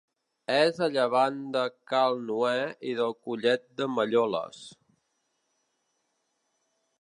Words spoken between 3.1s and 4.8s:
Collet de Malloles.